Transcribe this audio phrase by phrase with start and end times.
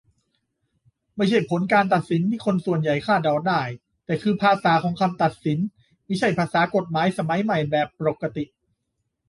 [1.15, 3.61] ไม่ใช่ผลการตัดสิน ที่คนส่วนใหญ่คาดเดาได้
[4.05, 5.59] แต่คือภาษาของคำตัดสิน-
[6.07, 8.43] มิใช่ภาษากฎหมายสมัยใหม่แบบปรกติ